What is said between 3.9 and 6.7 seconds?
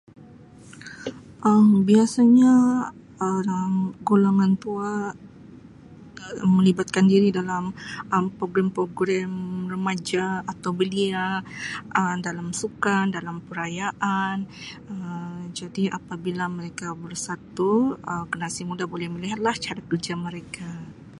golongan tua Um